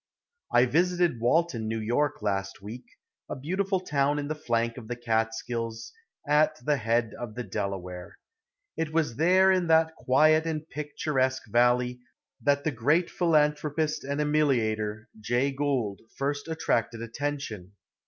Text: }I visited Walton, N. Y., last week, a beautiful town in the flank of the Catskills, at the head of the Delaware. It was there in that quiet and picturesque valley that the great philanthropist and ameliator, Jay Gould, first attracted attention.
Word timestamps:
}I 0.51 0.65
visited 0.65 1.19
Walton, 1.19 1.71
N. 1.71 1.87
Y., 1.87 2.09
last 2.23 2.59
week, 2.59 2.85
a 3.29 3.35
beautiful 3.35 3.79
town 3.79 4.17
in 4.17 4.29
the 4.29 4.33
flank 4.33 4.77
of 4.77 4.87
the 4.87 4.95
Catskills, 4.95 5.93
at 6.27 6.55
the 6.65 6.77
head 6.77 7.13
of 7.19 7.35
the 7.35 7.43
Delaware. 7.43 8.17
It 8.75 8.91
was 8.91 9.17
there 9.17 9.51
in 9.51 9.67
that 9.67 9.93
quiet 9.93 10.47
and 10.47 10.67
picturesque 10.67 11.43
valley 11.49 11.99
that 12.41 12.63
the 12.63 12.71
great 12.71 13.11
philanthropist 13.11 14.03
and 14.03 14.19
ameliator, 14.19 15.05
Jay 15.19 15.51
Gould, 15.51 15.99
first 16.17 16.47
attracted 16.47 16.99
attention. 17.03 17.73